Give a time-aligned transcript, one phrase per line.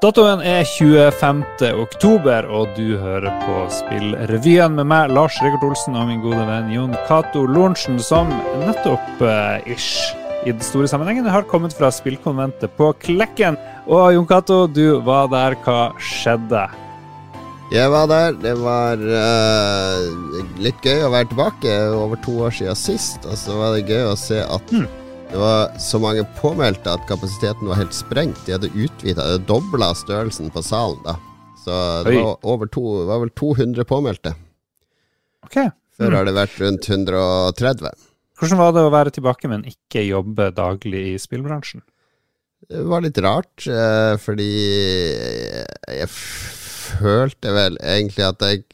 [0.00, 1.42] Datoen er 25.
[1.76, 6.70] oktober, og du hører på Spillrevyen med meg, Lars Rikard Olsen, og min gode venn
[6.72, 8.32] Jon Cato Lorentzen, som
[8.62, 10.14] nettopp uh, ish
[10.48, 13.60] i den store sammenhengen har kommet fra spillkonventet på Klekken.
[13.92, 15.58] Og Jon Cato, du var der.
[15.66, 16.64] Hva skjedde?
[17.68, 18.40] Jeg var der.
[18.40, 21.76] Det var uh, litt gøy å være tilbake.
[21.92, 23.28] Over to år siden sist.
[23.28, 24.88] Og så var det gøy å se at hmm.
[25.30, 28.40] Det var så mange påmeldte at kapasiteten var helt sprengt.
[28.46, 31.14] De hadde utvida, dobla størrelsen på salen da.
[31.62, 34.32] Så det var, to, var vel 200 påmeldte.
[35.46, 35.60] Ok.
[35.94, 36.16] Før mm.
[36.16, 37.94] har det vært rundt 130.
[38.40, 41.84] Hvordan var det å være tilbake, men ikke jobbe daglig i spillbransjen?
[42.70, 44.50] Det var litt rart, eh, fordi
[45.94, 48.66] jeg følte vel egentlig at jeg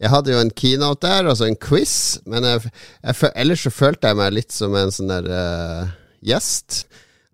[0.00, 1.94] jeg hadde jo en keynote der, altså en quiz,
[2.30, 2.72] men jeg,
[3.04, 6.84] jeg, ellers så følte jeg meg litt som en sånn der uh, gjest.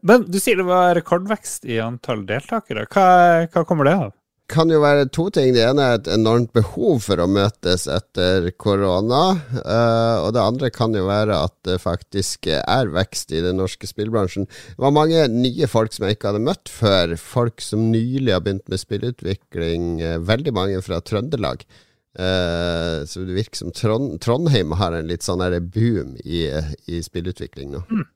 [0.06, 2.86] Men du sier det var rekordvekst i antall deltakere.
[2.90, 3.08] Hva,
[3.50, 4.14] hva kommer det av?
[4.50, 5.52] kan jo være to ting.
[5.54, 9.22] Det ene er et enormt behov for å møtes etter korona.
[9.58, 13.88] Uh, og det andre kan jo være at det faktisk er vekst i den norske
[13.90, 14.46] spillbransjen.
[14.46, 17.16] Det var mange nye folk som jeg ikke hadde møtt før.
[17.20, 19.90] Folk som nylig har begynt med spillutvikling.
[20.02, 21.66] Uh, veldig mange fra Trøndelag.
[22.16, 26.46] Uh, så det virker som Trond, Trondheim har en litt sånn boom i,
[26.88, 27.82] i spillutvikling nå.
[27.90, 28.06] Mm.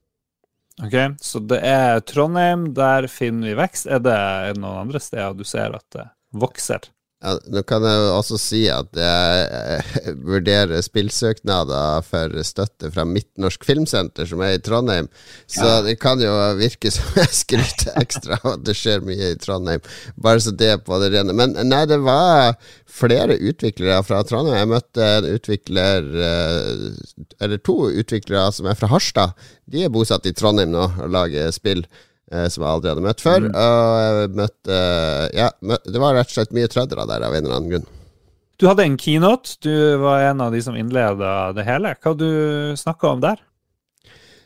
[0.81, 3.91] Ok, så det er Trondheim, der finner vi vekst.
[3.91, 4.21] Er det
[4.57, 6.89] noen andre steder du ser at det vokser?
[7.21, 13.67] Ja, nå kan jeg jo også si at jeg vurderer spillsøknader for støtte fra Midtnorsk
[13.69, 15.11] Filmsenter, som er i Trondheim.
[15.45, 15.83] Så ja.
[15.85, 19.85] det kan jo virke som jeg skryter ekstra av at det skjer mye i Trondheim.
[20.17, 21.37] Bare så det er på det rene.
[21.37, 22.57] Men nei, det var
[22.89, 24.57] flere utviklere fra Trondheim.
[24.57, 29.37] Jeg møtte en utvikler, eh, eller to utviklere som er fra Harstad.
[29.69, 31.85] De er bosatt i Trondheim nå og lager spill.
[32.31, 33.47] Eh, som jeg aldri hadde møtt før.
[33.49, 33.57] Mm.
[33.59, 34.83] Og jeg møtte
[35.35, 37.89] Ja, det var rett og slett mye trøndere der av en eller annen grunn.
[38.61, 39.57] Du hadde en keynote.
[39.65, 41.95] Du var en av de som innleda det hele.
[41.99, 42.29] Hva du
[42.79, 43.41] snakka om der?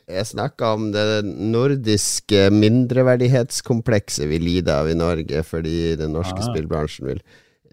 [0.05, 6.51] Jeg snakka om det nordiske mindreverdighetskomplekset vi lider av i Norge, fordi den norske ah.
[6.51, 7.23] spillbransjen vil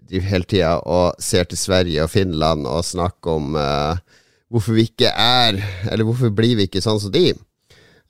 [0.08, 4.00] drive hele tida og ser til Sverige og Finland og snakke om uh,
[4.52, 5.60] hvorfor vi ikke er
[5.92, 7.30] Eller hvorfor blir vi ikke sånn som de?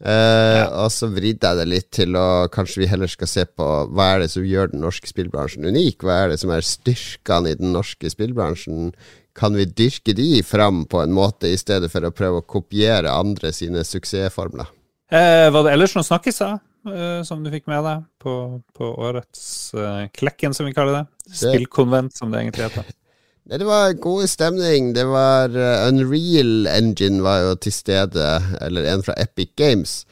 [0.03, 0.67] Ja.
[0.83, 4.09] Og så vridde jeg det litt til å kanskje vi heller skal se på hva
[4.17, 6.03] er det som gjør den norske spillbransjen unik?
[6.03, 8.91] Hva er det som er styrkene i den norske spillbransjen?
[9.39, 13.15] Kan vi dyrke de fram på en måte, i stedet for å prøve å kopiere
[13.15, 14.69] andre sine suksessformler?
[15.13, 16.59] Eh, var det ellers noen snakkiser
[16.89, 18.35] eh, som du fikk med deg på,
[18.77, 19.45] på årets
[19.77, 21.37] eh, Klekken, som vi kaller det?
[21.37, 22.91] Spillkonvent, som det egentlig heter.
[23.45, 24.93] Det var god stemning.
[24.95, 28.27] Det var uh, Unreal Engine var jo til stede,
[28.63, 30.03] eller en fra Epic Games.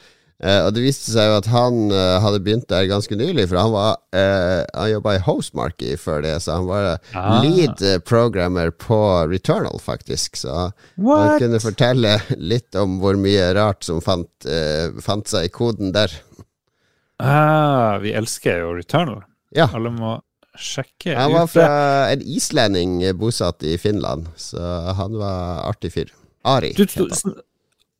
[0.43, 3.61] Uh, og det viste seg jo at han uh, hadde begynt der ganske nylig, for
[3.61, 7.39] han var Han jobba i Hostmarky før det, så han var ah.
[7.43, 8.99] lead programmer på
[9.31, 10.35] Returnal, faktisk.
[10.35, 11.21] Så What?
[11.21, 14.47] han kunne fortelle litt om hvor mye rart som fant,
[15.03, 16.11] fant seg i koden der.
[17.21, 19.23] Ah, vi elsker jo Returnal.
[19.55, 19.69] Ja.
[19.71, 20.17] Alle må
[20.57, 21.69] sjekke Han var fra
[22.11, 24.59] en islending bosatt i Finland, så
[24.97, 26.11] han var artig fyr.
[26.43, 26.73] Ari.
[26.73, 27.07] Du, du,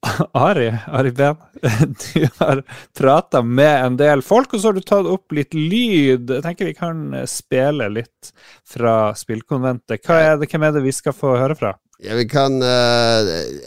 [0.31, 1.35] Ari, Ari Ben,
[2.13, 2.63] du har
[2.97, 6.31] prata med en del folk, og så har du tatt opp litt lyd.
[6.31, 8.31] Jeg tenker vi kan spille litt
[8.68, 10.01] fra spillkonventet.
[10.06, 11.75] Hva er det, hvem er det vi skal få høre fra?
[12.03, 12.67] Ja, vi kan uh,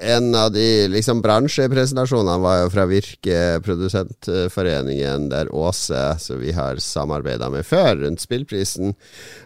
[0.00, 6.80] En av de liksom bransjepresentasjonene var jo fra Virke Produsentforeningen, der Åse, som vi har
[6.82, 8.96] samarbeida med før, rundt spillprisen.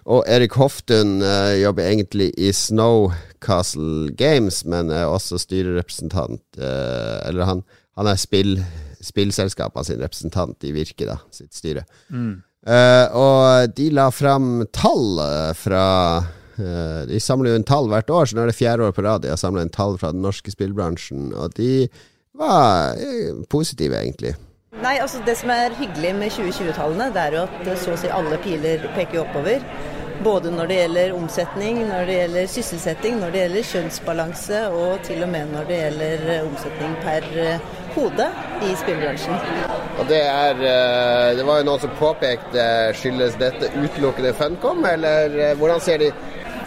[0.09, 7.45] Og Erik Hoftun uh, jobber egentlig i Snowcastle Games, men er også styrerepresentant uh, Eller
[7.45, 7.63] han,
[8.01, 8.57] han er spill,
[9.05, 11.85] spillselskapene sin representant i Virke, da, sitt styre.
[12.09, 12.41] Mm.
[13.17, 15.21] og de la fram tall
[15.57, 15.85] fra
[16.59, 19.23] de samler jo en tall hvert år, så nå er det fjerde år på rad
[19.25, 21.89] de har samla en tall fra den norske spillbransjen, og de
[22.39, 24.35] var eh, positive, egentlig.
[24.83, 28.11] Nei, altså Det som er hyggelig med 2020-tallene, det er jo at så å si
[28.15, 29.65] alle piler peker oppover.
[30.23, 35.23] Både når det gjelder omsetning, når det gjelder sysselsetting, når det gjelder kjønnsbalanse og til
[35.23, 37.29] og med når det gjelder eh, omsetning per
[37.95, 38.27] hode
[38.67, 39.39] i spillbransjen.
[39.99, 40.61] Og det er
[41.39, 42.65] Det var jo noen som påpekte
[42.95, 46.13] skyldes dette utelukkende Funcom, eller hvordan ser de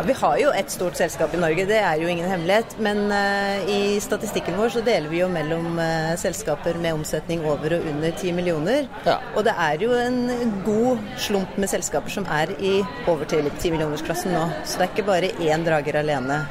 [0.01, 2.74] ja, vi har jo et stort selskap i Norge, det er jo ingen hemmelighet.
[2.81, 7.77] Men uh, i statistikken vår så deler vi jo mellom uh, selskaper med omsetning over
[7.77, 8.89] og under 10 millioner.
[9.06, 9.19] Ja.
[9.36, 13.75] Og det er jo en god slump med selskaper som er i over til 10
[13.75, 14.48] millionersklassen nå.
[14.65, 16.42] Så det er ikke bare én drager alene.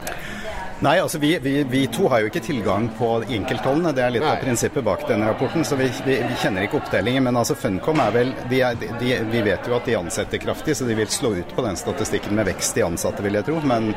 [0.81, 3.91] Nei, altså vi, vi, vi, to har jo ikke tilgang på enkelttallene.
[3.93, 4.31] Det er litt Nei.
[4.33, 5.65] av prinsippet bak denne rapporten.
[5.67, 7.27] Så vi, vi, kjenner ikke oppdelingen.
[7.27, 10.79] Men altså Funcom er vel de er, de, Vi vet jo at de ansetter kraftig,
[10.79, 13.59] så de vil slå ut på den statistikken med vekst i ansatte, vil jeg tro.
[13.61, 13.91] Men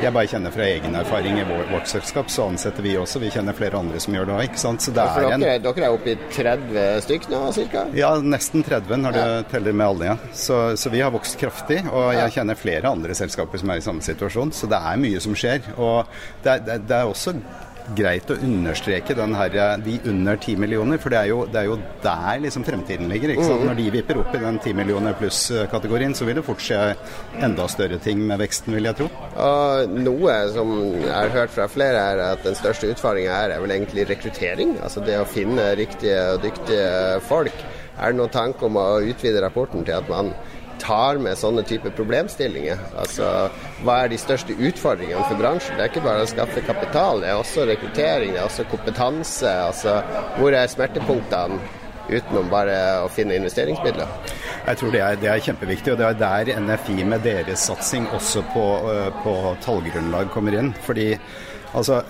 [0.00, 3.20] jeg bare kjenner fra egen erfaring i vår, vårt selskap, så ansetter vi også.
[3.20, 4.86] Vi kjenner flere andre som gjør det òg, ikke sant.
[4.86, 7.42] Så det er dere, en Dere er oppe i 30 stykk nå,
[7.74, 7.84] ca.?
[8.00, 9.36] Ja, nesten 30 når du ja.
[9.52, 10.08] teller med alle.
[10.14, 10.16] Ja.
[10.32, 11.82] Så, så, vi har vokst kraftig.
[11.92, 14.56] Og jeg kjenner flere andre selskaper som er i samme situasjon.
[14.56, 15.68] Så det er mye som skjer.
[15.76, 16.08] og
[16.44, 17.36] det er, det er også
[17.96, 21.78] greit å understreke her, de under 10 millioner, for det er jo, det er jo
[22.04, 23.32] der liksom fremtiden ligger.
[23.34, 23.64] ikke sant?
[23.64, 23.70] Mm.
[23.70, 26.80] Når de vipper opp i den 10 millioner pluss-kategorien, så vil det fort skje
[27.42, 29.08] enda større ting med veksten, vil jeg tro.
[29.46, 33.64] Og noe som jeg har hørt fra flere, er at den største utfordringa her er
[33.64, 34.76] vel egentlig rekruttering.
[34.84, 37.66] Altså det å finne riktige og dyktige folk.
[38.00, 40.32] Er det noen tanke om å utvide rapporten til at man
[40.80, 42.80] tar med sånne type problemstillinger.
[42.98, 43.50] Altså,
[43.80, 45.78] Hva er de største utfordringene for bransjen?
[45.78, 49.48] Det er ikke bare å skaffe kapital, det er også rekruttering, det er også kompetanse.
[49.48, 50.00] Altså,
[50.36, 51.56] hvor er smertepunktene
[52.10, 54.10] utenom bare å finne investeringsmidler?
[54.66, 58.08] Jeg tror det er, det er, kjempeviktig, og det er der NFI med deres satsing
[58.16, 58.66] også på,
[59.24, 60.74] på tallgrunnlag kommer inn.
[60.84, 61.14] Fordi
[61.72, 62.02] altså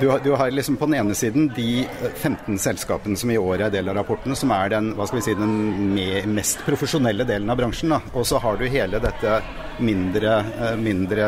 [0.00, 3.38] du har, du har, liksom på den ene siden de 15 eh, selskapene som i
[3.38, 4.92] år er del av rapportene, som er den,
[5.24, 7.94] si, den mest profesjonelle delen av bransjen.
[7.94, 8.00] Da.
[8.14, 9.38] Og så har du hele dette
[9.80, 11.26] mindre, eh, mindre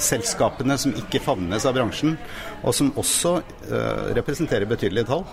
[0.00, 2.16] selskapene som ikke favnes av bransjen,
[2.64, 3.36] og som også
[3.70, 5.24] uh, representerer betydelige tall.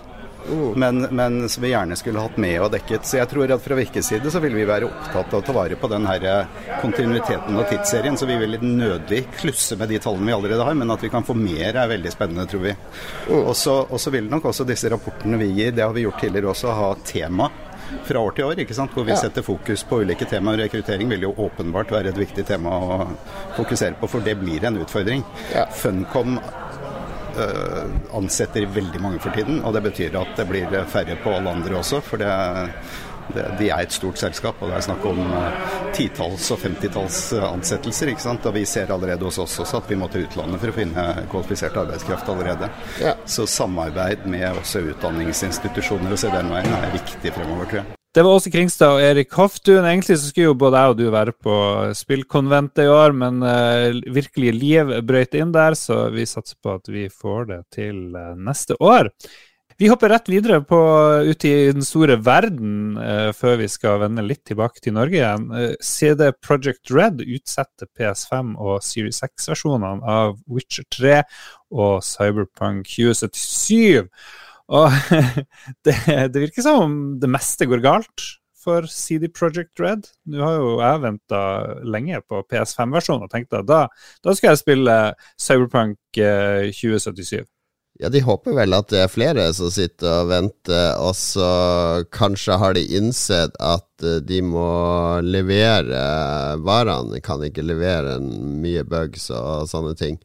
[0.48, 0.80] Mm.
[0.80, 3.06] Men, men, som vi gjerne skulle hatt med og dekket.
[3.06, 5.54] Så jeg tror at fra Virkes side så vil vi være opptatt av å ta
[5.56, 8.18] vare på den her eh, kontinuiteten og tidsserien.
[8.18, 11.26] Så vi vil nødig klusse med de tallene vi allerede har, men at vi kan
[11.26, 12.74] få mer er veldig spennende, tror vi.
[13.28, 13.40] Mm.
[13.44, 16.76] Og så vil nok også disse rapportene vi gir, det har vi gjort tidligere også,
[16.78, 17.50] ha tema
[18.04, 18.92] fra år til år, ikke sant?
[18.94, 20.64] hvor vi setter fokus på ulike temaer.
[20.64, 22.98] Rekruttering vil jo åpenbart være et viktig tema å
[23.56, 25.24] fokusere på, for det blir en utfordring.
[25.54, 25.66] Ja.
[25.72, 26.38] Funcom
[28.18, 29.62] ansetter veldig mange for tiden.
[29.64, 32.00] Og det betyr at det blir færre på alle andre også.
[32.04, 32.30] For det,
[33.34, 37.20] det, de er et stort selskap, og det er snakk om uh, titalls og femtitalls
[37.36, 38.12] uh, ansettelser.
[38.12, 38.48] ikke sant?
[38.48, 41.06] Og vi ser allerede hos oss også at vi må til utlandet for å finne
[41.32, 42.72] kvalifisert arbeidskraft allerede.
[43.02, 43.14] Ja.
[43.26, 47.97] Så samarbeid med også utdanningsinstitusjoner og se den veien er viktig fremover, tror jeg.
[48.18, 49.84] Det var Åse Kringstad og Erik Hoftun.
[49.86, 51.56] Egentlig så skulle jo både jeg og du være på
[51.94, 56.90] spillkonventet i år, men uh, virkelig liv brøyt inn der, så vi satser på at
[56.90, 59.12] vi får det til uh, neste år.
[59.78, 60.80] Vi hopper rett videre på,
[61.30, 65.46] ut i den store verden uh, før vi skal vende litt tilbake til Norge igjen.
[65.78, 71.22] CD Project Red utsetter PS5 og Series 6-versjonene av Witcher 3
[71.70, 74.10] og Cyberpunk 2077.
[74.68, 74.92] Og
[75.86, 78.24] det, det, virker som om det meste går galt
[78.58, 80.08] for CD Project Red.
[80.28, 81.42] Nå har jo jeg venta
[81.86, 83.84] lenge på PS5-versjonen og tenkte at da,
[84.24, 84.96] da, skal jeg spille
[85.40, 87.38] Cyberpunk 2077.
[87.40, 87.46] Eh,
[87.98, 91.48] ja, de håper vel at det er flere som sitter og venter, og så
[92.14, 94.68] kanskje har de innsett at eh, de må
[95.24, 96.02] levere
[96.62, 97.16] varene.
[97.16, 100.20] De kan ikke levere mye bugs og sånne ting.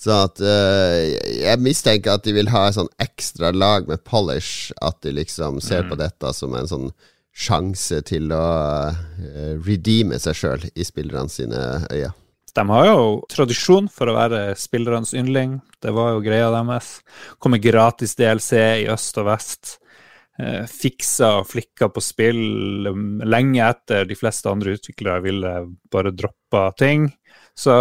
[0.00, 0.96] Så at uh,
[1.36, 4.72] Jeg mistenker at de vil ha et sånn ekstra lag med polish.
[4.80, 5.92] At de liksom ser mm.
[5.92, 6.88] på dette som en sånn
[7.36, 8.46] sjanse til å
[8.90, 11.60] uh, redeeme seg sjøl i spillerne sine
[11.92, 12.14] øyne.
[12.50, 15.60] De har jo tradisjon for å være spillernes yndling.
[15.78, 16.96] Det var jo greia deres.
[17.38, 19.76] Kommer gratis DLC i øst og vest.
[20.40, 25.54] Eh, fiksa og flikka på spill um, lenge etter de fleste andre utviklere ville
[25.92, 27.10] bare droppa ting.
[27.54, 27.74] Så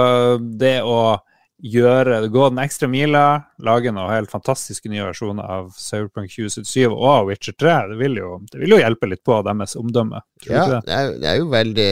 [0.59, 1.17] det å
[1.59, 3.23] gjøre, gå den ekstra mila,
[3.63, 7.75] lage noen helt fantastiske nye versjoner av Cyberpunk 2077 og Witcher 3.
[7.91, 10.21] Det vil jo, det vil jo hjelpe litt på deres omdømme.
[10.47, 10.79] ja, det?
[10.87, 11.27] Det, er, det?
[11.27, 11.91] er, jo veldig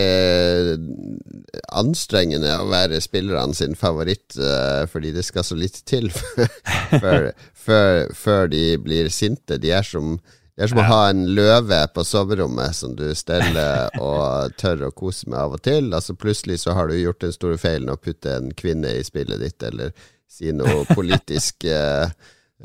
[1.81, 6.09] anstrengende å være spillerne sin favoritt, uh, fordi det skal så litt til
[7.03, 9.59] før, før, før de blir sinte.
[9.61, 10.15] De er som
[10.57, 14.95] det er som å ha en løve på soverommet som du steller og tør å
[14.95, 15.91] kose med av og til.
[15.93, 19.37] Altså Plutselig så har du gjort den store feilen å putte en kvinne i spillet
[19.43, 19.93] ditt, eller
[20.25, 21.67] si noe politisk.
[21.69, 22.09] uh,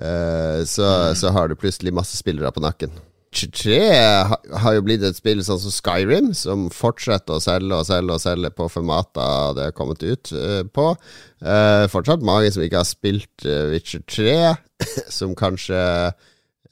[0.01, 1.21] uh, så, mm.
[1.21, 2.97] så, har du plutselig masse spillere på nakken.
[3.37, 3.77] 23
[4.61, 8.25] har jo blitt et spill sånn som Skyrim, som fortsetter å selge og selge og
[8.25, 10.91] selge på formater det har kommet ut uh, på.
[11.93, 14.37] fortsatt mange som ikke har spilt Witcher 3,
[15.21, 15.81] som kanskje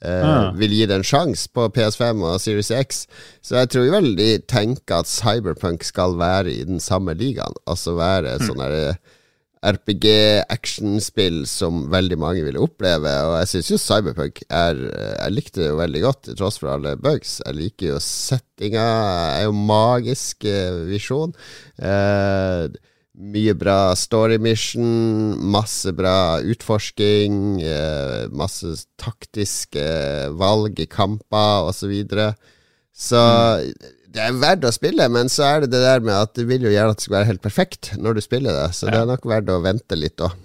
[0.01, 3.03] Uh, vil gi det en sjanse på PS5 og Series X.
[3.45, 7.53] Så jeg tror vel de tenker at Cyberpunk skal være i den samme ligaen.
[7.69, 8.47] Altså være mm.
[8.49, 8.97] sånn eh,
[9.61, 13.13] RPG-actionspill som veldig mange vil oppleve.
[13.29, 16.57] Og jeg syns jo Cyberpunk er eh, Jeg likte det jo veldig godt, til tross
[16.63, 17.37] for alle bugs.
[17.45, 18.87] Jeg liker jo settinga,
[19.37, 20.49] er jo magisk
[20.89, 21.37] visjon.
[21.77, 22.73] Uh,
[23.11, 24.85] Mye bra story mission,
[25.51, 29.83] masse bra utforsking, eh, masse taktiske
[30.39, 31.81] valg i kamper osv.
[31.81, 32.29] Så, videre.
[32.95, 33.89] så mm.
[34.15, 36.63] det er verdt å spille, men så er det det der med at du vil
[36.63, 38.93] jo gjerne at det skal være helt perfekt når du spiller det, så ja.
[38.93, 40.39] det er nok verdt å vente litt òg.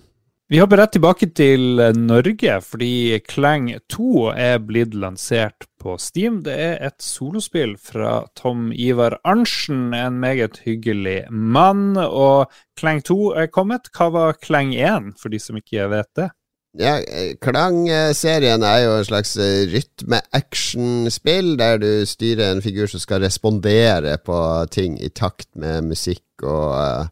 [0.50, 6.40] Vi hopper rett tilbake til Norge, fordi Klang 2 er blitt lansert på Steam.
[6.46, 11.94] Det er et solospill fra Tom Ivar Arntzen, en meget hyggelig mann.
[11.96, 13.90] Og Klang 2 er kommet.
[13.94, 16.28] Hva var Klang 1, for de som ikke vet det?
[16.76, 16.98] Ja,
[17.40, 19.36] Klang-serien er jo en slags
[19.72, 24.40] rytme-action-spill, der du styrer en figur som skal respondere på
[24.74, 27.08] ting i takt med musikk og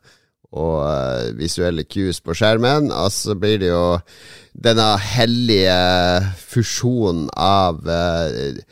[0.55, 2.91] og uh, visuelle cues på skjermen.
[2.95, 3.99] Og så blir det jo
[4.55, 5.77] denne hellige
[6.39, 8.63] fusjonen av uh,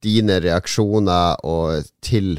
[0.00, 2.38] dine reaksjoner og til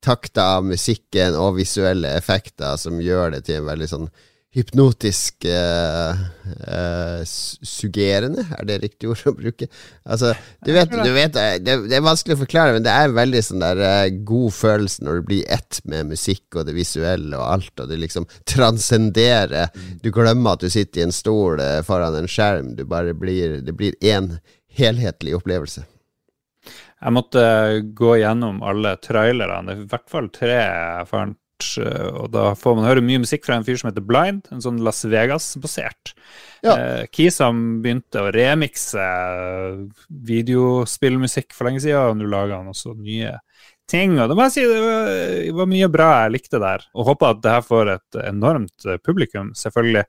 [0.00, 4.10] takta av musikken og visuelle effekter som gjør det til en veldig sånn
[4.50, 6.18] hypnotisk uh,
[6.66, 9.68] uh, suggerende, er det riktig ord å bruke?
[10.02, 10.32] Altså,
[10.66, 13.42] du vet, du vet det, det, er vanskelig å forklare, men det er en veldig
[13.46, 17.46] sånn der uh, god følelse når du blir ett med musikk og det visuelle og
[17.46, 19.70] alt, og du liksom transcenderer.
[20.02, 23.72] Du glemmer at du sitter i en stol foran en skjerm, du bare blir Det
[23.76, 24.32] blir én
[24.74, 25.84] helhetlig opplevelse.
[27.00, 27.42] Jeg måtte
[27.96, 31.49] gå gjennom alle trailerne, i hvert fall tre jeg fant Eh,
[31.80, 34.80] og da får man høre mye musikk fra en fyr som heter Blind, en sånn
[34.84, 36.14] Las Vegas-basert.
[36.64, 36.74] Ja.
[36.74, 39.04] Eh, Kisam begynte å remikse
[40.30, 43.36] videospillmusikk for lenge siden, og nå lager han også nye
[43.90, 44.18] ting.
[44.18, 45.10] Og det må jeg si, det var,
[45.46, 48.86] det var mye bra jeg likte der, og håper at det her får et enormt
[48.88, 50.06] eh, publikum, selvfølgelig.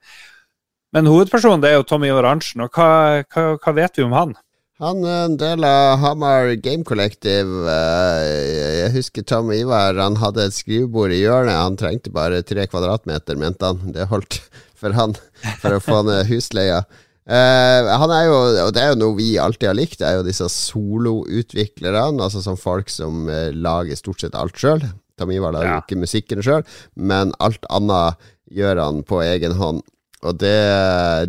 [0.96, 2.90] Men hovedpersonen det er jo Tommy Ivar og hva,
[3.32, 4.34] hva, hva vet vi om han?
[4.82, 7.68] Han er en del av Hamar Game Collective.
[7.70, 9.94] Eh, jeg husker Tom Ivar.
[10.02, 11.54] Han hadde et skrivebord i hjørnet.
[11.54, 13.94] Han trengte bare tre kvadratmeter, mente han.
[13.94, 14.40] Det holdt
[14.82, 15.14] for han
[15.62, 16.82] for å få ned husleia.
[17.30, 20.16] Uh, han er jo, og det er jo noe vi alltid har likt, det er
[20.18, 22.18] jo disse soloutviklerne.
[22.18, 24.82] Altså som folk som uh, lager stort sett alt sjøl.
[25.22, 25.80] Tom Ivar lager ja.
[25.86, 26.66] ikke musikken sjøl,
[26.98, 28.18] men alt annet
[28.50, 29.86] gjør han på egen hånd.
[30.22, 30.54] Og det,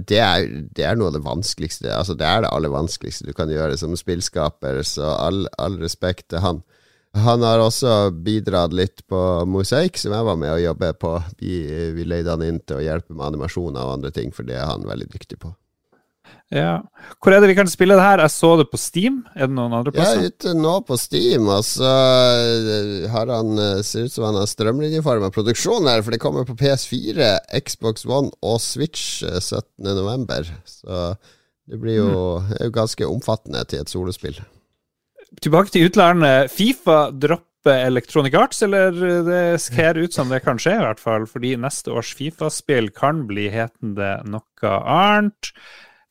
[0.08, 0.46] det, er,
[0.76, 3.78] det, er, noe av det vanskeligste Altså det er det aller vanskeligste du kan gjøre
[3.80, 6.60] som spillskaper, så all, all respekt til han.
[7.16, 9.18] Han har også bidratt litt på
[9.48, 11.16] Mosaikk, som jeg var med å jobbe på.
[11.40, 11.58] Vi,
[11.96, 14.68] vi leide han inn til å hjelpe med animasjoner og andre ting, for det er
[14.70, 15.52] han veldig dyktig på.
[16.52, 16.82] Ja.
[17.22, 18.20] Hvor er det vi kan spille det her?
[18.20, 19.22] Jeg så det på Steam.
[19.32, 20.20] Er det noen andre plasser?
[20.20, 21.46] Ja, ute nå på Steam.
[21.48, 26.12] Og så eh, har han eh, ser ut som han har strømlinjeforma produksjon her, for
[26.12, 27.30] det kommer på PS4,
[27.64, 30.26] Xbox One og Switch 17.11.
[30.36, 31.04] Eh, så
[31.72, 32.50] det blir jo, mm.
[32.58, 34.42] er jo ganske omfattende til et solospill.
[35.40, 36.52] Tilbake til utlandet.
[36.52, 38.92] Fifa dropper Electronic Arts, eller
[39.24, 41.24] det ser ut som det kan skje, i hvert fall.
[41.30, 45.54] Fordi neste års Fifa-spill kan bli hetende noe annet.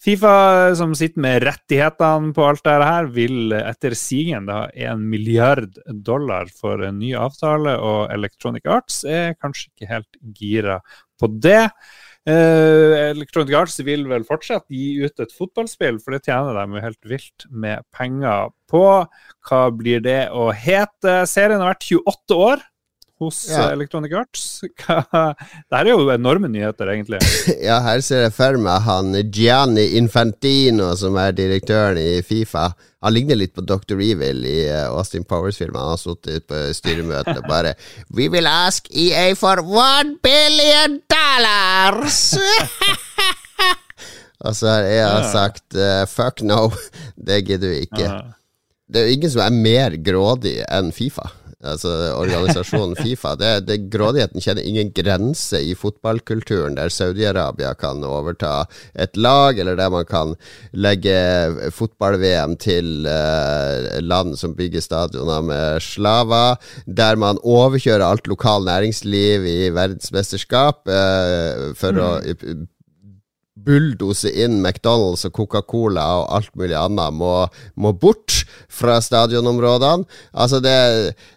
[0.02, 5.78] Fifa, som sitter med rettighetene på alt dette her, vil etter sigende ha en milliard
[5.94, 10.80] dollar for en ny avtale, og Electronic Arts er kanskje ikke helt gira
[11.22, 11.68] på det.
[12.26, 16.84] Uh, Electronic Arts vil vel fortsatt gi ut et fotballspill, for det tjener de jo
[16.88, 18.84] helt vilt med penger på.
[19.46, 21.22] Hva blir det å hete?
[21.30, 22.66] Serien har vært 28 år
[23.22, 23.68] hos ja.
[23.68, 24.46] Eh, Electronic Arts.
[24.78, 27.22] Dette er jo enorme nyheter, egentlig.
[27.68, 32.72] ja, her ser jeg for meg han Gianni Infantino, som er direktøren i Fifa.
[33.02, 33.98] Han ligner litt på Dr.
[34.02, 35.80] Evil i eh, Austin Powers-filmen.
[35.80, 37.76] Han har sittet på styremøte og bare
[38.16, 42.36] We will ask EA for one billion dollars!
[44.42, 46.72] og så har jeg sagt uh, fuck no,
[47.14, 48.08] det gidder vi ikke.
[48.92, 51.30] Det er jo ingen som er mer grådig enn Fifa
[51.64, 53.36] altså organisasjonen Fifa.
[53.40, 59.78] Det, det, grådigheten kjenner ingen grense i fotballkulturen, der Saudi-Arabia kan overta et lag, eller
[59.80, 60.36] der man kan
[60.74, 61.16] legge
[61.76, 69.48] fotball-VM til uh, land som bygger stadioner med slaver, der man overkjører alt lokal næringsliv
[69.48, 72.06] i verdensmesterskap uh, for mm.
[72.06, 72.70] å
[73.66, 77.34] bulldose inn McDonald's og Coca-Cola og alt mulig annet må,
[77.76, 78.42] må bort
[78.72, 80.08] fra stadionområdene.
[80.32, 80.76] Altså det,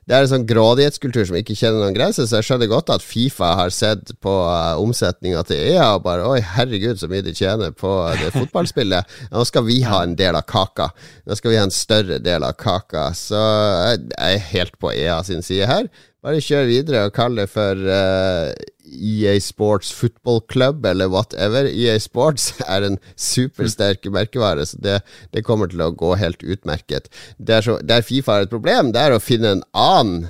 [0.06, 3.04] det, er en sånn grådighetskultur som ikke kjenner noen grenser, så jeg skjønner godt at
[3.04, 7.34] Fifa har sett på uh, omsetninga til EA og bare Oi, herregud, så mye de
[7.36, 9.14] tjener på det fotballspillet.
[9.34, 10.90] Nå skal vi ha en del av kaka.
[11.28, 13.10] Nå skal vi ha en større del av kaka.
[13.18, 15.88] Så jeg, jeg er helt på EA sin side her.
[16.24, 18.48] Bare kjør videre og kall det for uh,
[18.84, 21.66] EA Sports Football Club eller whatever.
[21.66, 25.00] EA Sports er en supersterk merkevare, så det,
[25.32, 27.08] det, kommer til å gå helt utmerket.
[27.38, 30.26] Der, så, der, Fifa har et problem, det er å finne en annen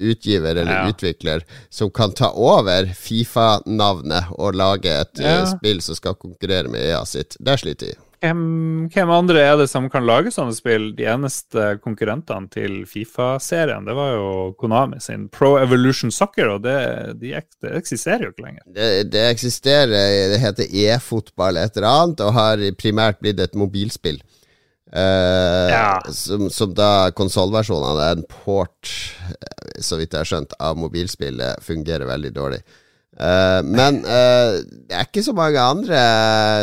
[0.00, 0.88] utgiver eller Ja.
[0.88, 5.44] utvikler som kan ta over Fifa-navnet og lage et eh, Ja.
[5.50, 7.36] spill som skal konkurrere med EA sitt.
[7.40, 7.98] Der sliter de.
[8.20, 8.40] Hvem,
[8.92, 10.90] hvem andre er det som kan lage sånne spill?
[10.98, 14.26] De eneste konkurrentene til Fifa-serien, det var jo
[14.60, 16.74] Konami sin Pro Evolution Soccer, og det,
[17.22, 18.66] de, ek- det eksisterer jo ikke lenger.
[18.76, 19.94] Det, det eksisterer,
[20.34, 24.20] det heter e-fotball et eller annet, og har primært blitt et mobilspill.
[24.90, 26.00] Uh, Ja.
[26.12, 28.90] som, som da konsollversjonen er en port,
[29.30, 32.58] eh, så vidt jeg har skjønt, av mobilspillet fungerer veldig dårlig.
[33.20, 36.02] Eh, men uh, det er ikke så mange andre,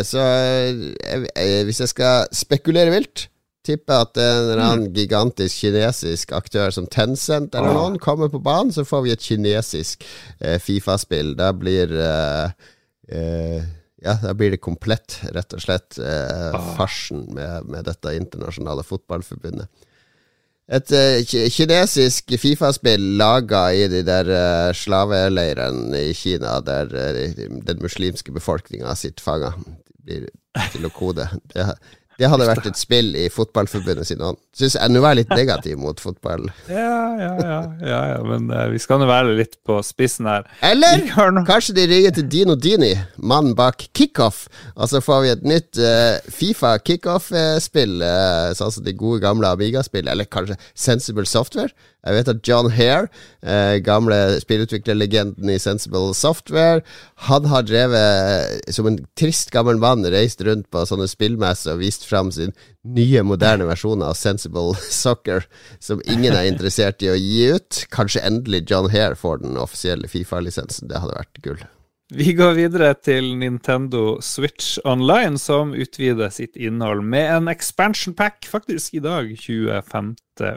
[0.07, 0.93] så jeg,
[1.29, 3.27] jeg, hvis jeg skal spekulere vilt
[3.67, 7.77] Tipper at en eller annen gigantisk kinesisk aktør som Tencent eller Åh.
[7.81, 10.07] noen kommer på banen, så får vi et kinesisk
[10.39, 11.35] uh, Fifa-spill.
[11.37, 11.93] Da blir
[13.97, 19.67] Ja, da blir det komplett, rett og slett, eh, farsen med, med dette internasjonale fotballforbundet.
[20.67, 27.79] Et eh, kinesisk Fifa-spill laga i de der uh, slaveleirene i Kina, der eh, den
[27.79, 29.53] muslimske befolkninga sitter fanga.
[30.03, 30.27] Blir
[30.74, 31.29] til å kode.
[31.53, 31.69] Det,
[32.17, 34.39] det hadde vært et spill i Fotballforbundet sin hånd.
[34.57, 36.47] Syns jeg nå er litt negativ mot fotball.
[36.65, 40.47] Ja, ja, ja, ja, ja men uh, vi skal nå være litt på spissen her.
[40.65, 41.05] Eller
[41.47, 45.81] kanskje de ringer til Dino Dini, mannen bak Kickoff, og så får vi et nytt
[45.81, 51.69] uh, Fifa Kickoff-spill, uh, sånn som de gode gamle Amiga-spill, eller kanskje Sensible Software.
[52.07, 53.09] Jeg vet at John Hare,
[53.43, 56.81] eh, gamle spillutviklerlegenden i Sensible Software,
[57.27, 62.07] han har drevet, som en trist gammel mann, reist rundt på sånne spillmesser og vist
[62.07, 62.55] fram sin
[62.87, 65.47] nye, moderne versjon av Sensible Soccer,
[65.83, 67.83] som ingen er interessert i å gi ut.
[67.93, 70.87] Kanskje endelig John Hare får den offisielle Fifa-lisensen.
[70.87, 71.67] Det hadde vært gull.
[72.15, 78.45] Vi går videre til Nintendo Switch Online, som utvider sitt innhold med en expansion pack,
[78.47, 80.13] faktisk i dag, 25.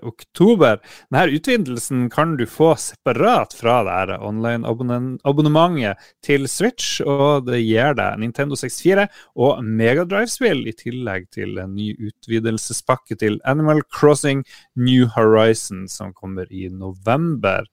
[0.06, 0.78] oktober.
[1.10, 8.20] Denne utvidelsen kan du få separat fra det online-abonnementet til Switch, og det gir deg
[8.22, 14.46] Nintendo 64 og Megadrive-spill, i tillegg til en ny utvidelsespakke til Animal Crossing
[14.78, 17.66] New Horizon, som kommer i november.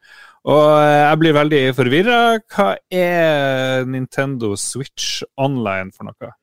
[0.46, 2.20] Og eh, jeg blir veldig forvirra.
[2.54, 6.36] Hva er Nintendo Switch Online for noe?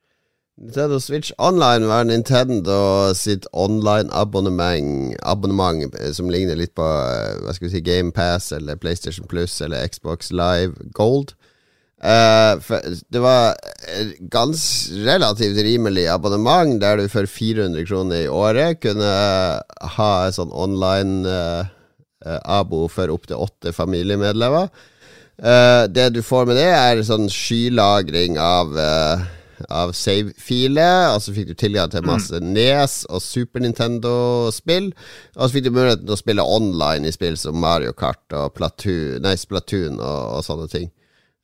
[0.55, 7.55] Nintendo Switch Online var Nintendo sitt online-abonnement abonnement, eh, som ligner litt på eh, hva
[7.55, 11.35] skal vi si, Game Pass eller PlayStation Plus eller Xbox Live Gold.
[12.05, 12.59] Uh,
[13.09, 13.55] det var
[14.29, 19.13] gans relativt rimelig abonnement, der du for 400 kroner i året kunne
[19.95, 21.71] ha sånn online eh,
[22.25, 24.69] abo for opptil åtte familiemedlemmer.
[25.37, 29.25] Eh, det du får med det, er sånn skylagring av eh,
[29.71, 34.89] av save-filer, og så fikk du tilgang til masse Nes og Super Nintendo-spill.
[35.35, 38.53] Og så fikk du muligheten til å spille online i spill som Mario Kart og
[38.57, 40.89] Platoon, nei, Splatoon og, og sånne ting.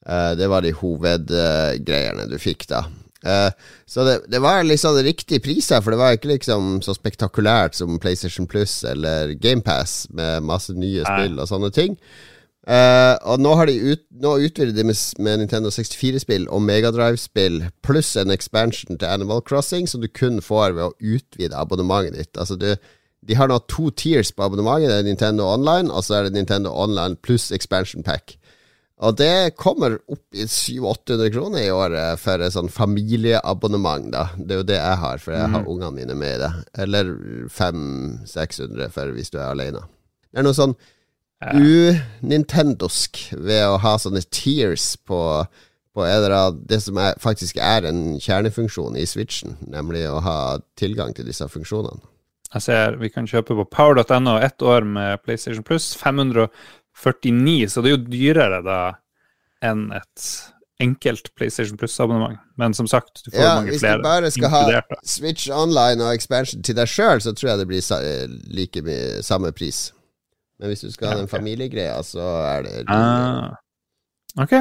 [0.05, 2.85] Eh, det var de hovedgreiene du fikk da.
[3.25, 3.51] Eh,
[3.85, 7.77] så det, det var liksom riktig pris her, for det var ikke liksom så spektakulært
[7.77, 11.97] som PlayStation Plus eller GamePass med masse nye spill og sånne ting.
[12.61, 17.63] Uh, og nå har de ut, nå utvider de med, med Nintendo 64-spill og Megadrive-spill
[17.81, 22.37] pluss en expansion til Animal Crossing, som du kun får ved å utvide abonnementet ditt.
[22.37, 22.69] Altså du,
[23.25, 24.91] de har nå to tiers på abonnementet.
[24.91, 28.37] Det er Nintendo Online, og så er det Nintendo Online pluss expansion pack.
[29.01, 34.27] Og det kommer opp i 700-800 kroner i året for et sånn familieabonnement, da.
[34.37, 36.51] Det er jo det jeg har, for jeg har ungene mine med i det.
[36.85, 37.09] Eller
[37.49, 39.81] 500-600 for hvis du er alene.
[40.29, 40.77] Det er noe sånn
[41.41, 45.21] unintendosk ved å ha sånne tears på,
[45.97, 46.05] på
[46.69, 50.37] det som er, faktisk er en kjernefunksjon i Switchen, nemlig å ha
[50.77, 52.05] tilgang til disse funksjonene.
[52.51, 55.93] Jeg ser vi kan kjøpe på power.no ett år med PlayStation Plus.
[57.01, 58.79] 549, så det er jo dyrere da
[59.65, 60.25] enn et
[60.81, 62.39] enkelt PlayStation Plus-abonnement.
[62.57, 64.81] Men som sagt, du får Ja, mange hvis du bare skal ha.
[65.05, 69.51] Switch Online og expansion til deg sjøl, så tror jeg det blir like mye samme
[69.53, 69.91] pris.
[70.59, 71.35] Men hvis du skal ha Ja, den ok.
[71.35, 73.53] familiegreia, så er det Ah.
[74.41, 74.53] Ok.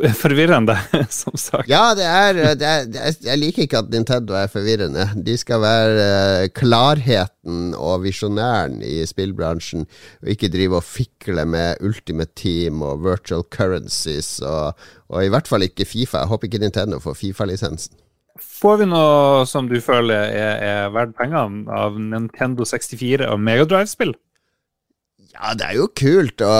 [0.22, 0.76] Forvirrende,
[1.22, 1.68] som sagt.
[1.70, 5.06] Ja, det er, det er, er Jeg liker ikke at Nintendo er forvirrende.
[5.26, 9.86] De skal være eh, klarheten og visjonæren i spillbransjen,
[10.22, 14.78] og ikke drive og fikle med Ultimate Team og virtual currencies, og,
[15.08, 16.24] og i hvert fall ikke Fifa.
[16.24, 17.98] Jeg håper ikke Nintendo får Fifa-lisensen.
[18.42, 24.14] Får vi noe som du føler er, er verdt pengene av Nintendo 64 og Megadrive-spill?
[25.32, 26.52] Ja, det er jo kult å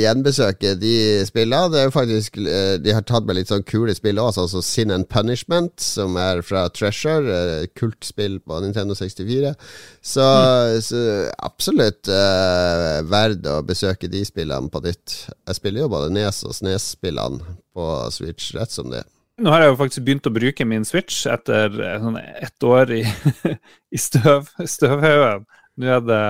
[0.00, 0.94] gjenbesøke de
[1.28, 1.70] spillene.
[1.70, 4.62] Det er jo faktisk eh, De har tatt med litt sånn kule spill også, altså
[4.66, 7.68] Sin and Punishment, som er fra Treasure.
[7.78, 9.52] Kultspill på Nintendo 64.
[10.02, 10.82] Så, mm.
[10.82, 11.02] så
[11.46, 15.18] absolutt uh, verdt å besøke de spillene på nytt.
[15.46, 19.04] Jeg spiller jo både Nes- og Snes-spillene på Switch, rett som det.
[19.38, 21.70] Nå har jeg jo faktisk begynt å bruke min Switch etter
[22.02, 23.04] sånn ett år i,
[23.94, 25.46] i støv, støvhaugen.
[25.76, 26.20] Nå er det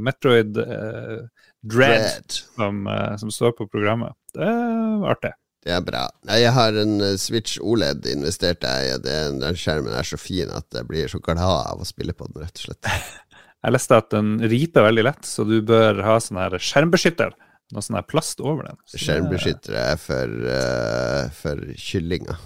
[0.00, 1.24] Metroid uh,
[1.64, 2.36] Dread, Dread.
[2.56, 4.16] Som, uh, som, står på programmet.
[4.34, 5.34] Det er artig.
[5.64, 6.02] Det er bra.
[6.28, 8.96] Jeg har en eh, Switch OLED investert jeg i.
[9.00, 12.28] Den, den skjermen er så fin at jeg blir så glad av å spille på
[12.28, 12.90] den, rett og slett.
[13.64, 17.32] jeg leste at den riper veldig lett, så du bør ha sånn her skjermbeskytter.
[17.72, 18.80] Noe sånn her plast over den.
[18.92, 22.36] Så Skjermbeskyttere er for, uh, for kyllinger.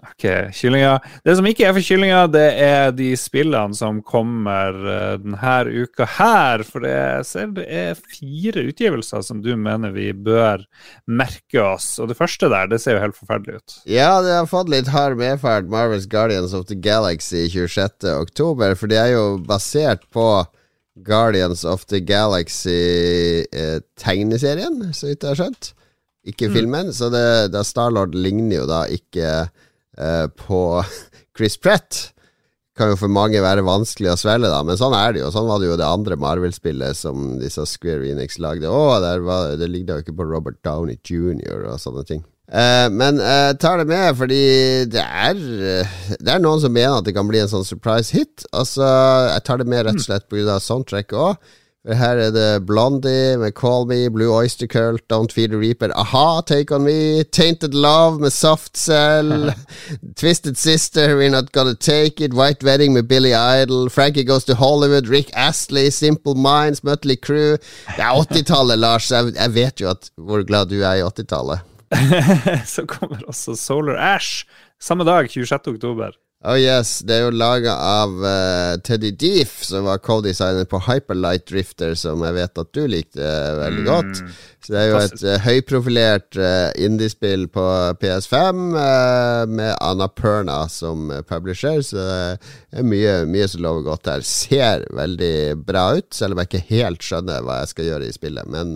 [0.00, 0.24] Ok,
[0.56, 1.02] kyllinger.
[1.24, 6.06] Det som ikke er for kyllinger, det er de spillene som kommer uh, denne uka
[6.16, 6.64] her.
[6.64, 10.64] For det, ser, det er fire utgivelser som du mener vi bør
[11.04, 11.98] merke oss.
[12.00, 13.76] Og det første der, det ser jo helt forferdelig ut.
[13.84, 18.74] Ja, det har fått litt hard medferd, Marvels Guardians of the Galaxy 26.10.
[18.80, 20.44] For det er jo basert på
[21.04, 25.64] Guardians of the Galaxy-tegneserien, eh, så vidt jeg har skjønt.
[26.28, 26.54] Ikke mm.
[26.56, 26.92] filmen.
[26.92, 29.48] Så det, det Starlord ligner jo da ikke
[30.00, 30.62] Eh, på
[31.36, 32.00] Chris Pratt
[32.78, 35.30] kan jo for mange være vanskelig å svelge, da, men sånn er det jo.
[35.34, 38.70] Sånn var det jo det andre Marvel-spillet som disse Square Enix lagde.
[38.70, 41.66] Å, var, det ligner jo ikke på Robert Downey jr.
[41.66, 42.22] og sånne ting.
[42.50, 44.40] Uh, men jeg uh, tar det med fordi
[44.90, 48.16] det er uh, Det er noen som mener at det kan bli en sånn surprise
[48.16, 48.46] hit.
[48.50, 48.86] Altså,
[49.28, 50.56] jeg tar det med rett og slett pga.
[50.58, 51.52] soundtracket òg.
[51.88, 56.42] Her er det Blondie med Call Me, Blue Oyster Cult, Don't Feed the Reaper, Aha,
[56.44, 59.54] Take On Me, Tainted Love med Soft Cell,
[60.20, 64.54] Twisted Sister, We're Not Gonna Take It, White Wedding med Billy Idol, Frankie Goes to
[64.54, 67.56] Hollywood, Rick Astley, Simple Minds, Mutley Crew
[67.96, 69.10] Det er 80-tallet, Lars.
[69.10, 71.60] Jeg, jeg, vet jo at, hvor glad du er i 80-tallet.
[72.74, 74.44] Så kommer også Solar Ash
[74.80, 75.74] samme dag, 26.
[75.74, 76.12] oktober.
[76.40, 81.42] Oh yes, det er jo laga av uh, Teddy Deef, som var co-designer på Hyperlight
[81.50, 83.90] Drifter, som jeg vet at du likte uh, veldig mm.
[83.90, 84.22] godt.
[84.64, 86.38] Så det er jo et uh, høyprofilert
[86.80, 87.64] indiespill på
[88.00, 88.62] PS5
[89.52, 94.24] med Anna Perna som publisher, så det er mye, mye som lover godt her.
[94.24, 98.16] Ser veldig bra ut, selv om jeg ikke helt skjønner hva jeg skal gjøre i
[98.16, 98.72] spillet, men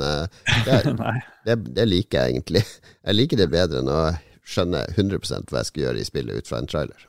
[0.69, 0.79] det,
[1.49, 2.67] det, det liker jeg egentlig.
[3.01, 4.05] Jeg liker det bedre enn å
[4.45, 7.09] skjønne 100 hva jeg skal gjøre i spillet ut fra en trailer.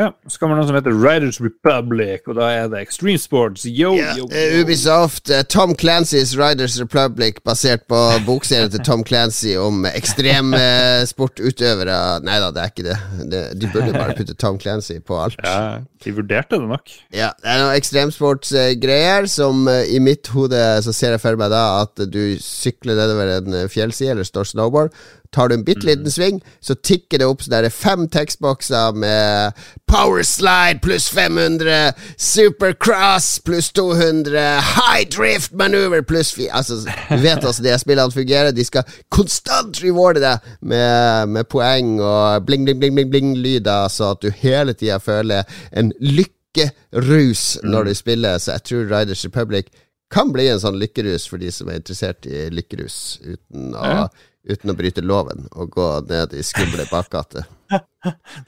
[0.00, 3.66] Ja, så kommer det noe som heter Riders Republic, og da er det Extreme Sports.
[3.68, 4.62] Yo, yeah, yo, yo.
[4.62, 11.92] Ubisoft, uh, Tom Clancys Riders Republic, basert på bokserien til Tom Clancy om ekstremsportutøvere.
[11.92, 12.96] Uh, Nei da, det er ikke det.
[13.34, 13.42] det.
[13.60, 15.36] De burde bare putte Tom Clancy på alt.
[15.44, 16.88] Ja, de vurderte det nok.
[17.12, 21.84] Ja, det er noen ekstremsportsgreier som i mitt hode så ser jeg for meg da
[21.84, 24.90] at du sykler nedover en fjellside eller står snowboard
[25.32, 26.12] Tar du en bitte liten mm.
[26.12, 34.36] sving, så tikker det opp sånn fem tekstbokser med Powerslide pluss 500, Supercross pluss 200,
[34.76, 38.52] High Drift Maneuver pluss 4 Altså, du vet altså de spillene fungerer.
[38.52, 44.12] De skal konstant rewarde deg med, med poeng og bling, bling, bling, bling, bling-lyder, så
[44.12, 48.38] at du hele tida føler en lykkerus når du spiller.
[48.38, 49.72] Så jeg tror Riders Republic
[50.12, 54.04] kan bli en sånn lykkerus for de som er interessert i lykkerus, uten å ja
[54.48, 57.46] uten å bryte loven og gå ned i skumle bakgater.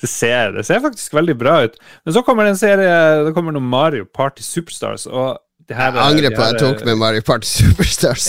[0.00, 1.78] det, ser, det ser faktisk veldig bra ut.
[2.04, 5.06] Men så kommer det en serie Det kommer noe Mario Party Superstars.
[5.06, 8.26] Og det her, jeg angrer på at jeg tok med Mario Party Superstars.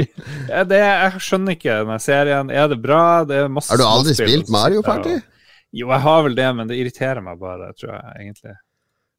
[0.52, 2.50] ja, det, jeg skjønner ikke denne serien.
[2.50, 3.04] Er det bra?
[3.28, 5.20] Det er Har du aldri spilt Mario Party?
[5.72, 8.56] Jo, jeg har vel det, men det irriterer meg bare, tror jeg egentlig.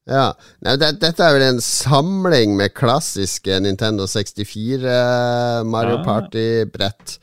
[0.09, 0.33] Ja.
[0.65, 6.03] Nei, det, dette er vel en samling med klassiske Nintendo 64 Mario ah.
[6.07, 7.17] Party-brett.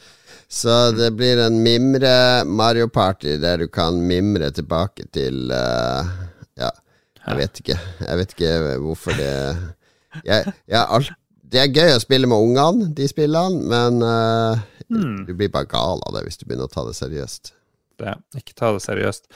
[0.51, 6.09] Så det blir en mimre Mario Party der du kan mimre tilbake til uh,
[6.59, 6.73] Ja,
[7.27, 7.77] jeg vet ikke.
[8.01, 9.31] Jeg vet ikke hvorfor det
[10.27, 11.13] jeg, jeg alt,
[11.53, 14.59] Det er gøy å spille med ungene, de spillene, men uh,
[15.27, 17.53] du blir bare gal av det hvis du begynner å ta det seriøst.
[18.01, 18.15] Det.
[18.41, 19.27] Ikke ta det seriøst.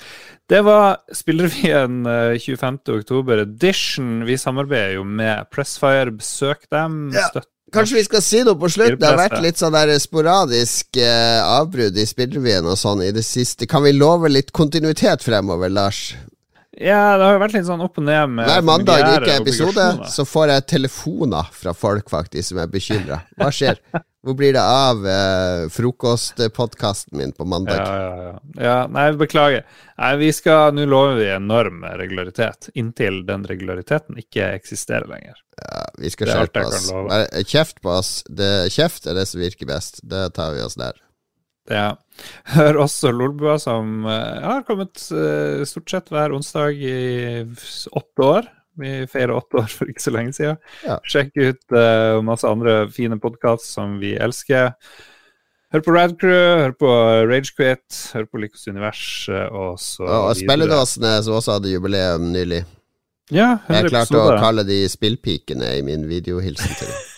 [0.51, 2.03] Det var Spillrevyen
[2.41, 4.13] 25.10 edition.
[4.29, 6.15] Vi samarbeider jo med Pressfire.
[6.15, 7.11] Besøk dem.
[7.15, 7.29] Ja.
[7.31, 8.99] Støtt Kanskje vi skal si noe på slutt?
[9.01, 13.25] Det har vært litt sånn der sporadisk eh, avbrudd i spillrevyen og sånn i det
[13.27, 13.67] siste.
[13.71, 16.13] Kan vi love litt kontinuitet fremover, Lars?
[16.75, 19.85] Ja, det har jo vært litt sånn opp og ned med Hver mandag ikke episode,
[20.11, 23.21] så får jeg telefoner fra folk faktisk som er bekymra.
[23.39, 23.79] Hva skjer?
[24.25, 27.77] Hvor blir det av eh, frokostpodkasten min på mandag?
[27.77, 28.63] Ja, ja, ja.
[28.65, 29.67] ja nei, beklager.
[30.01, 35.37] Nei, vi skal, Nå lover vi enorm regularitet, inntil den regulariteten ikke eksisterer lenger.
[35.61, 36.89] Ja, vi skal skjerpe oss.
[37.53, 38.15] Kjeft på oss.
[38.29, 40.01] Det, kjeft er det som virker best.
[40.03, 40.97] Det tar vi oss der.
[41.71, 41.95] Ja.
[42.55, 46.97] Hør også Lolbua, som uh, har kommet uh, stort sett hver onsdag i
[47.93, 48.51] åtte år.
[48.81, 50.61] Vi feirer åtte år for ikke så lenge siden.
[50.87, 50.99] Ja.
[51.07, 54.73] Sjekk ut uh, masse andre fine podkast som vi elsker.
[55.75, 56.91] Hør på Radcrew, hør på
[57.27, 62.61] Ragequit, hør på Lykkes univers og så Og, og Spilledåsene, som også hadde jubileum nylig.
[63.33, 67.11] Ja, Jeg klarte å kalle de spillpikene i min videohilsen til dem.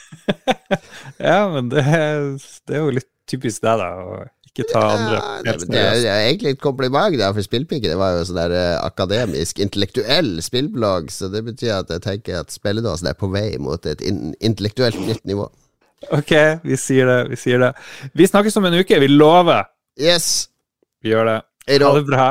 [1.28, 5.68] ja, men det, det, er jo litt typisk deg, da ikke ta andre ja, det,
[5.68, 9.60] det, er egentlig et kompliment, da, for Spillpiken det var jo sånn der uh, akademisk,
[9.62, 14.02] intellektuell spillblogg, så det betyr at jeg tenker at spilledåsen er på vei mot et
[14.04, 15.46] in intellektuelt nytt nivå.
[16.14, 16.32] Ok,
[16.64, 17.72] vi sier det, vi sier det.
[18.16, 19.68] Vi snakkes om en uke, vi lover.
[20.00, 20.48] Yes.
[21.02, 21.38] Vi gjør det.
[21.72, 22.28] Ha det bra.